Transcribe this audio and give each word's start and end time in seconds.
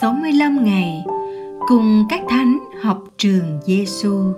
365 0.00 0.64
ngày, 0.64 1.04
cùng 1.68 2.04
các 2.08 2.20
thánh 2.28 2.58
học 2.82 3.04
trường 3.18 3.60
Giêsu. 3.64 4.32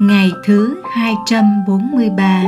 Ngày 0.00 0.30
thứ 0.44 0.82
243 0.90 2.44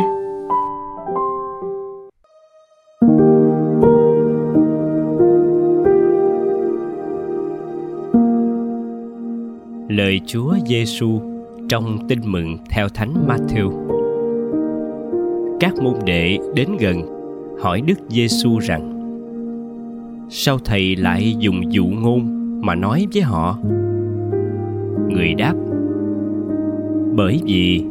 Lời 9.88 10.20
Chúa 10.26 10.54
Giêsu 10.66 11.20
trong 11.68 12.08
Tin 12.08 12.20
mừng 12.24 12.58
theo 12.70 12.88
Thánh 12.88 13.14
Matthew. 13.28 13.70
Các 15.60 15.74
môn 15.82 15.94
đệ 16.04 16.38
đến 16.54 16.68
gần 16.80 17.23
hỏi 17.60 17.80
Đức 17.80 17.98
Giêsu 18.08 18.58
rằng: 18.58 18.90
Sao 20.30 20.58
thầy 20.64 20.96
lại 20.96 21.36
dùng 21.38 21.72
dụ 21.72 21.86
ngôn 21.86 22.20
mà 22.60 22.74
nói 22.74 23.06
với 23.14 23.22
họ? 23.22 23.58
Người 25.08 25.34
đáp: 25.34 25.54
Bởi 27.16 27.40
vì 27.44 27.84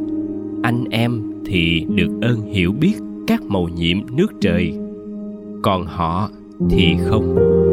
anh 0.62 0.84
em 0.90 1.22
thì 1.46 1.86
được 1.94 2.10
ơn 2.22 2.40
hiểu 2.40 2.72
biết 2.72 2.94
các 3.26 3.42
màu 3.42 3.68
nhiệm 3.68 4.16
nước 4.16 4.32
trời, 4.40 4.78
còn 5.62 5.86
họ 5.86 6.30
thì 6.70 6.96
không. 7.04 7.63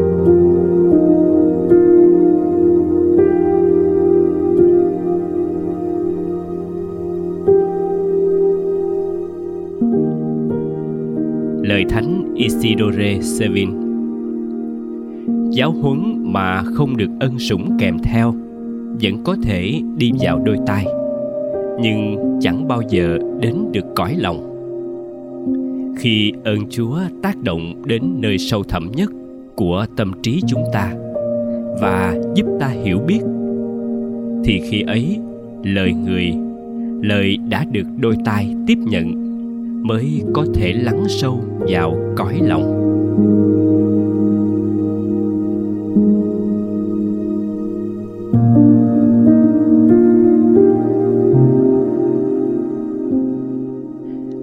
Lời 11.81 11.89
thánh 11.89 12.33
Isidore 12.35 13.19
Sevin. 13.21 13.69
Giáo 15.51 15.71
huấn 15.71 16.23
mà 16.33 16.63
không 16.63 16.97
được 16.97 17.09
ân 17.19 17.39
sủng 17.39 17.77
kèm 17.79 17.97
theo, 18.03 18.33
vẫn 19.01 19.23
có 19.23 19.35
thể 19.43 19.81
đi 19.97 20.11
vào 20.19 20.41
đôi 20.45 20.57
tai, 20.65 20.85
nhưng 21.81 22.15
chẳng 22.41 22.67
bao 22.67 22.81
giờ 22.89 23.17
đến 23.39 23.55
được 23.73 23.85
cõi 23.95 24.15
lòng. 24.19 24.47
Khi 25.97 26.31
ơn 26.43 26.59
chúa 26.69 26.99
tác 27.21 27.37
động 27.43 27.81
đến 27.85 28.03
nơi 28.19 28.37
sâu 28.37 28.63
thẳm 28.63 28.91
nhất 28.91 29.11
của 29.55 29.85
tâm 29.97 30.11
trí 30.23 30.41
chúng 30.47 30.63
ta 30.73 30.93
và 31.81 32.15
giúp 32.35 32.45
ta 32.59 32.67
hiểu 32.67 32.99
biết, 33.07 33.19
thì 34.43 34.61
khi 34.69 34.81
ấy 34.81 35.19
lời 35.63 35.93
người, 35.93 36.33
lời 37.01 37.37
đã 37.49 37.65
được 37.71 37.87
đôi 37.99 38.15
tai 38.25 38.55
tiếp 38.67 38.77
nhận 38.77 39.20
mới 39.81 40.23
có 40.33 40.45
thể 40.53 40.73
lắng 40.73 41.03
sâu 41.09 41.39
vào 41.59 41.95
cõi 42.15 42.39
lòng. 42.43 42.77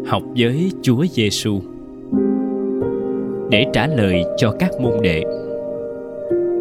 Học 0.06 0.22
với 0.38 0.72
Chúa 0.82 1.04
Giêsu 1.12 1.60
để 3.50 3.64
trả 3.72 3.86
lời 3.86 4.24
cho 4.36 4.56
các 4.58 4.70
môn 4.80 4.92
đệ, 5.02 5.22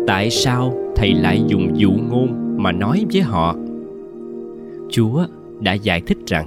tại 0.08 0.30
sao 0.30 0.74
thầy 0.96 1.14
lại 1.14 1.42
dùng 1.48 1.80
dụ 1.80 1.92
ngôn 2.10 2.56
mà 2.58 2.72
nói 2.72 3.06
với 3.14 3.22
họ? 3.22 3.56
Chúa 4.90 5.26
đã 5.60 5.74
giải 5.74 6.02
thích 6.02 6.18
rằng 6.28 6.46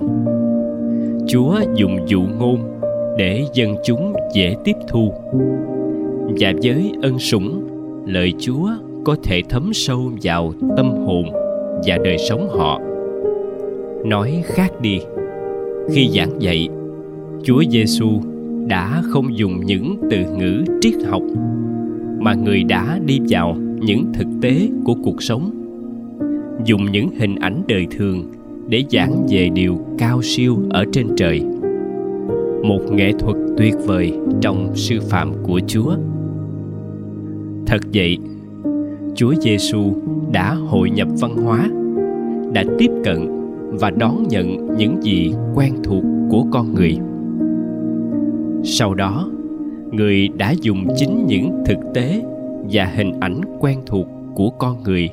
Chúa 1.32 1.60
dùng 1.74 2.08
dụ 2.08 2.22
ngôn 2.38 2.80
để 3.18 3.44
dân 3.54 3.76
chúng 3.84 4.12
dễ 4.34 4.56
tiếp 4.64 4.72
thu. 4.88 5.12
Và 6.40 6.52
với 6.62 6.92
ân 7.02 7.18
sủng, 7.18 7.62
lời 8.06 8.32
Chúa 8.38 8.68
có 9.04 9.16
thể 9.22 9.42
thấm 9.48 9.70
sâu 9.72 10.10
vào 10.22 10.52
tâm 10.76 10.90
hồn 10.90 11.24
và 11.86 11.98
đời 12.04 12.18
sống 12.18 12.48
họ. 12.48 12.80
Nói 14.04 14.42
khác 14.44 14.80
đi, 14.80 15.00
khi 15.92 16.08
giảng 16.08 16.42
dạy, 16.42 16.68
Chúa 17.42 17.62
Giêsu 17.70 18.08
đã 18.66 19.02
không 19.04 19.38
dùng 19.38 19.66
những 19.66 19.96
từ 20.10 20.16
ngữ 20.38 20.64
triết 20.80 20.94
học 21.06 21.22
mà 22.20 22.34
người 22.34 22.64
đã 22.64 22.98
đi 23.06 23.18
vào 23.28 23.56
những 23.80 24.04
thực 24.14 24.26
tế 24.42 24.68
của 24.84 24.94
cuộc 25.04 25.22
sống 25.22 25.50
dùng 26.64 26.92
những 26.92 27.08
hình 27.18 27.34
ảnh 27.34 27.62
đời 27.68 27.86
thường 27.90 28.24
để 28.70 28.84
giảng 28.90 29.26
về 29.30 29.48
điều 29.48 29.78
cao 29.98 30.22
siêu 30.22 30.56
ở 30.70 30.84
trên 30.92 31.06
trời. 31.16 31.42
Một 32.62 32.80
nghệ 32.92 33.12
thuật 33.18 33.36
tuyệt 33.56 33.74
vời 33.86 34.12
trong 34.40 34.76
sư 34.76 34.98
phạm 35.08 35.32
của 35.42 35.60
chúa. 35.66 35.96
Thật 37.66 37.80
vậy, 37.94 38.18
chúa 39.14 39.34
giêsu 39.40 39.94
đã 40.32 40.54
hội 40.54 40.90
nhập 40.90 41.08
văn 41.20 41.36
hóa, 41.36 41.68
đã 42.52 42.64
tiếp 42.78 42.90
cận 43.04 43.18
và 43.70 43.90
đón 43.90 44.24
nhận 44.28 44.76
những 44.76 45.02
gì 45.02 45.32
quen 45.54 45.72
thuộc 45.84 46.04
của 46.30 46.44
con 46.52 46.74
người. 46.74 46.98
Sau 48.64 48.94
đó, 48.94 49.30
người 49.92 50.28
đã 50.28 50.54
dùng 50.60 50.86
chính 50.96 51.26
những 51.26 51.62
thực 51.66 51.78
tế 51.94 52.22
và 52.70 52.84
hình 52.84 53.12
ảnh 53.20 53.40
quen 53.60 53.78
thuộc 53.86 54.06
của 54.34 54.50
con 54.50 54.82
người 54.82 55.08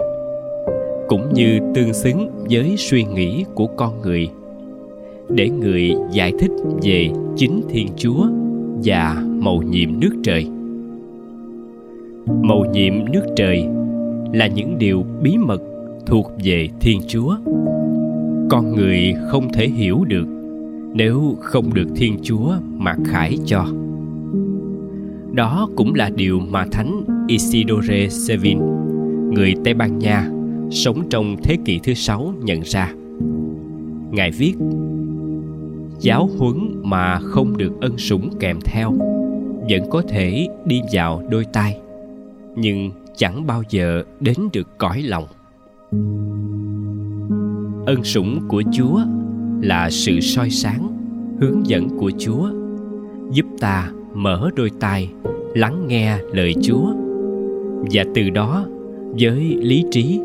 cũng 1.08 1.34
như 1.34 1.60
tương 1.76 1.94
xứng 1.94 2.30
với 2.50 2.76
suy 2.78 3.04
nghĩ 3.04 3.46
của 3.56 3.68
con 3.68 4.02
người. 4.02 4.30
Để 5.30 5.50
người 5.50 5.92
giải 6.12 6.34
thích 6.40 6.52
về 6.84 7.10
chính 7.36 7.62
thiên 7.70 7.88
chúa 7.98 8.26
và 8.84 9.24
mầu 9.40 9.62
nhiệm 9.62 10.00
nước 10.00 10.16
trời. 10.24 10.48
Mầu 12.42 12.66
nhiệm 12.74 12.94
nước 13.12 13.24
trời 13.36 13.66
là 14.34 14.48
những 14.48 14.78
điều 14.78 15.06
bí 15.22 15.38
mật 15.38 15.62
thuộc 16.06 16.32
về 16.44 16.68
thiên 16.80 17.02
chúa. 17.08 17.36
Con 18.50 18.76
người 18.76 19.14
không 19.30 19.54
thể 19.54 19.68
hiểu 19.68 20.04
được 20.08 20.26
nếu 20.94 21.36
không 21.40 21.74
được 21.74 21.88
thiên 21.96 22.18
chúa 22.22 22.54
mặc 22.74 22.98
khải 23.06 23.38
cho. 23.46 23.66
Đó 25.32 25.70
cũng 25.76 25.94
là 25.94 26.10
điều 26.16 26.40
mà 26.40 26.66
thánh 26.72 27.04
isidore 27.28 28.08
sevin, 28.10 28.60
người 29.34 29.54
tây 29.64 29.74
ban 29.74 30.00
nha 30.00 30.30
sống 30.72 31.04
trong 31.10 31.36
thế 31.44 31.58
kỷ 31.66 31.80
thứ 31.84 31.94
sáu 31.94 32.34
nhận 32.44 32.62
ra. 32.62 32.94
Ngài 34.12 34.32
viết, 34.32 34.54
giáo 36.00 36.30
huấn 36.38 36.82
mà 36.84 37.20
không 37.20 37.58
được 37.58 37.82
ân 37.82 37.98
sủng 37.98 38.30
kèm 38.40 38.60
theo, 38.66 38.94
vẫn 39.70 39.90
có 39.90 40.02
thể 40.02 40.48
đi 40.66 40.82
vào 40.94 41.24
đôi 41.30 41.46
tai, 41.54 41.78
nhưng 42.56 42.92
chẳng 43.16 43.48
bao 43.48 43.64
giờ 43.70 44.04
đến 44.20 44.36
được 44.54 44.78
cõi 44.78 45.02
lòng. 45.02 45.26
Ân 47.86 48.04
sủng 48.04 48.40
của 48.48 48.64
chúa 48.74 49.00
là 49.62 49.90
sự 49.90 50.20
soi 50.20 50.50
sáng, 50.50 50.88
hướng 51.42 51.68
dẫn 51.68 51.98
của 51.98 52.12
chúa, 52.18 52.50
giúp 53.32 53.46
ta 53.60 53.92
mở 54.14 54.50
đôi 54.56 54.70
tai, 54.80 55.10
lắng 55.54 55.88
nghe 55.88 56.18
lời 56.34 56.56
chúa, 56.62 56.94
và 57.92 58.04
từ 58.16 58.30
đó, 58.30 58.66
với 59.20 59.58
lý 59.62 59.84
trí 59.92 60.20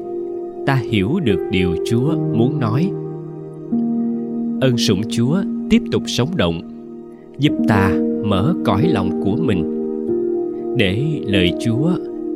ta 0.67 0.75
hiểu 0.91 1.21
được 1.25 1.49
điều 1.50 1.77
chúa 1.87 2.17
muốn 2.34 2.61
nói. 2.61 2.91
Ơn 4.61 4.77
sủng 4.77 5.00
chúa 5.09 5.37
tiếp 5.71 5.83
tục 5.93 6.03
sống 6.06 6.28
động, 6.37 6.61
giúp 7.39 7.53
ta 7.69 7.91
mở 8.25 8.55
cõi 8.65 8.89
lòng 8.93 9.22
của 9.25 9.37
mình, 9.37 9.78
để 10.78 11.21
lời 11.27 11.53
chúa 11.61 11.91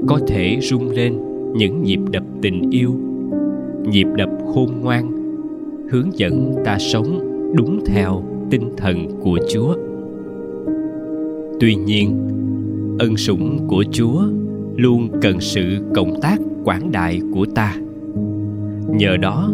có 0.07 0.21
thể 0.27 0.59
rung 0.61 0.91
lên 0.91 1.19
những 1.57 1.83
nhịp 1.83 2.01
đập 2.11 2.23
tình 2.43 2.71
yêu, 2.71 2.91
nhịp 3.91 4.07
đập 4.17 4.31
khôn 4.55 4.71
ngoan, 4.83 5.13
hướng 5.91 6.19
dẫn 6.19 6.55
ta 6.65 6.79
sống 6.79 7.21
đúng 7.57 7.85
theo 7.87 8.23
tinh 8.51 8.71
thần 8.77 9.07
của 9.21 9.39
chúa. 9.53 9.75
Tuy 11.61 11.75
nhiên, 11.75 12.29
ân 12.99 13.17
sủng 13.17 13.59
của 13.69 13.85
chúa 13.93 14.23
luôn 14.77 15.09
cần 15.23 15.41
sự 15.41 15.63
cộng 15.95 16.21
tác 16.21 16.37
quảng 16.65 16.93
đại 16.93 17.21
của 17.35 17.47
ta 17.55 17.77
nhờ 18.97 19.17
đó, 19.17 19.51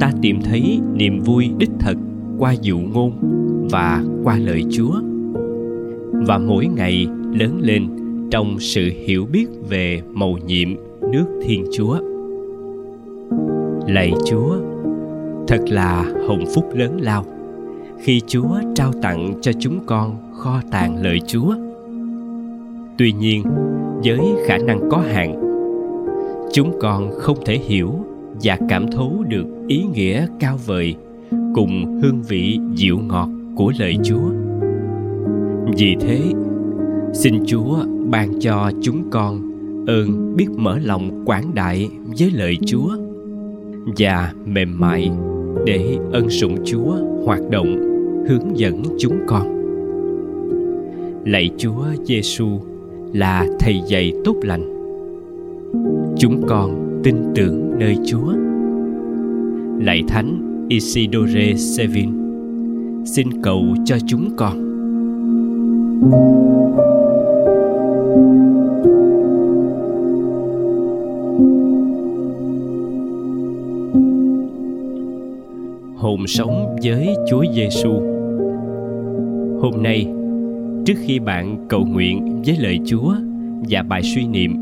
ta 0.00 0.12
tìm 0.22 0.40
thấy 0.44 0.80
niềm 0.94 1.20
vui 1.20 1.50
đích 1.58 1.70
thực 1.78 1.98
qua 2.38 2.54
dụ 2.62 2.78
ngôn 2.78 3.12
và 3.70 4.04
qua 4.24 4.38
lời 4.38 4.64
chúa. 4.70 5.00
Và 6.26 6.38
mỗi 6.38 6.66
ngày 6.66 7.06
lớn 7.32 7.60
lên 7.62 7.86
trong 8.30 8.56
sự 8.60 8.90
hiểu 9.06 9.26
biết 9.32 9.46
về 9.68 10.02
mầu 10.12 10.38
nhiệm 10.46 10.68
nước 11.12 11.26
thiên 11.42 11.64
chúa. 11.72 11.98
Lạy 13.88 14.12
chúa, 14.26 14.56
thật 15.48 15.60
là 15.68 16.12
hồng 16.28 16.44
phúc 16.54 16.64
lớn 16.74 16.98
lao 17.00 17.24
khi 17.98 18.20
chúa 18.26 18.60
trao 18.74 18.92
tặng 19.02 19.34
cho 19.40 19.52
chúng 19.58 19.80
con 19.86 20.16
kho 20.32 20.60
tàng 20.70 21.02
lời 21.02 21.20
chúa. 21.26 21.54
Tuy 22.98 23.12
nhiên, 23.12 23.42
với 24.04 24.20
khả 24.46 24.58
năng 24.58 24.88
có 24.90 24.98
hạn, 24.98 25.34
chúng 26.52 26.78
con 26.80 27.10
không 27.18 27.38
thể 27.44 27.58
hiểu 27.58 28.03
và 28.42 28.58
cảm 28.68 28.86
thấu 28.92 29.24
được 29.28 29.46
ý 29.68 29.82
nghĩa 29.94 30.26
cao 30.40 30.58
vời 30.66 30.94
cùng 31.54 32.00
hương 32.02 32.22
vị 32.28 32.58
dịu 32.74 32.98
ngọt 32.98 33.28
của 33.56 33.72
lời 33.78 33.96
Chúa. 34.04 34.30
Vì 35.76 35.96
thế, 36.00 36.20
xin 37.12 37.34
chúa 37.46 37.76
ban 38.10 38.40
cho 38.40 38.70
chúng 38.82 39.10
con 39.10 39.40
ơn 39.86 40.36
biết 40.36 40.46
mở 40.56 40.78
lòng 40.78 41.22
quảng 41.26 41.54
đại 41.54 41.90
với 42.18 42.30
lời 42.30 42.58
chúa 42.66 42.96
và 43.98 44.32
mềm 44.46 44.80
mại 44.80 45.10
để 45.66 45.98
ân 46.12 46.30
sủng 46.30 46.56
chúa 46.64 46.96
hoạt 47.24 47.40
động 47.50 47.76
hướng 48.28 48.58
dẫn 48.58 48.82
chúng 48.98 49.18
con. 49.26 49.54
Lạy 51.24 51.50
chúa 51.58 51.84
giêsu 52.04 52.48
là 53.12 53.46
thầy 53.60 53.80
dạy 53.88 54.12
tốt 54.24 54.36
lành. 54.42 54.74
Chúng 56.18 56.42
con 56.48 57.00
tin 57.04 57.16
tưởng 57.34 57.63
nơi 57.78 57.96
chúa 58.06 58.32
lạy 59.80 60.02
thánh 60.08 60.66
isidore 60.68 61.54
sevin 61.56 62.10
xin 63.06 63.42
cầu 63.42 63.64
cho 63.84 63.96
chúng 64.06 64.36
con 64.36 64.74
hồn 75.96 76.26
sống 76.26 76.76
với 76.84 77.14
Chúa 77.30 77.44
Giêsu. 77.54 77.92
Hôm 79.60 79.82
nay, 79.82 80.06
trước 80.86 80.94
khi 81.06 81.18
bạn 81.18 81.66
cầu 81.68 81.84
nguyện 81.84 82.42
với 82.46 82.56
lời 82.56 82.80
Chúa 82.86 83.14
và 83.70 83.82
bài 83.82 84.02
suy 84.02 84.26
niệm, 84.26 84.54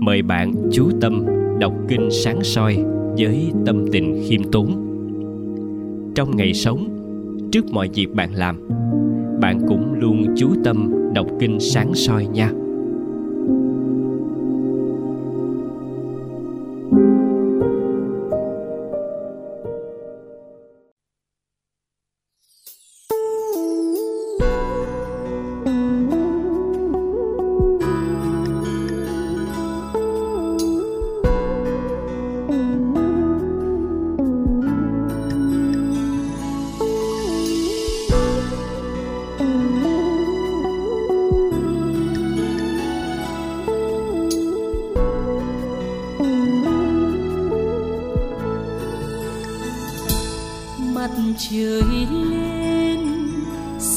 mời 0.00 0.22
bạn 0.22 0.52
chú 0.72 0.90
tâm 1.00 1.37
đọc 1.60 1.72
kinh 1.88 2.08
sáng 2.10 2.44
soi 2.44 2.84
với 3.18 3.52
tâm 3.66 3.86
tình 3.92 4.22
khiêm 4.28 4.42
tốn. 4.52 4.84
Trong 6.14 6.36
ngày 6.36 6.54
sống, 6.54 6.88
trước 7.52 7.64
mọi 7.72 7.88
việc 7.94 8.14
bạn 8.14 8.34
làm, 8.34 8.68
bạn 9.40 9.60
cũng 9.68 9.92
luôn 9.92 10.34
chú 10.36 10.48
tâm 10.64 10.90
đọc 11.14 11.26
kinh 11.40 11.60
sáng 11.60 11.94
soi 11.94 12.26
nha. 12.26 12.52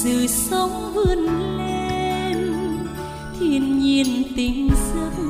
Sự 0.04 0.28
sống 0.28 0.94
vươn 0.94 1.20
lên, 1.58 2.38
thiên 3.40 3.80
nhiên 3.80 4.24
tình 4.36 4.70
giấc 4.94 5.24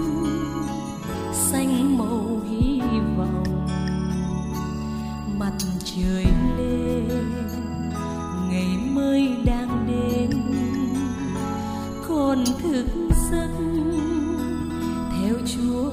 xanh 1.33 1.97
màu 1.97 2.41
hy 2.49 2.81
vọng. 3.17 3.67
Mặt 5.39 5.53
trời 5.85 6.25
lên, 6.57 7.31
ngày 8.49 8.77
mới 8.93 9.29
đang 9.45 9.87
đến. 9.87 10.29
Con 12.07 12.45
thức 12.63 12.85
giấc 13.31 13.49
theo 15.11 15.35
chúa 15.45 15.91